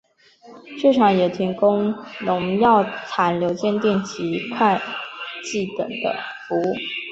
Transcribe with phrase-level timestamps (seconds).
[0.79, 4.81] 市场也提供农药残留检定及会
[5.43, 6.73] 计等的服务。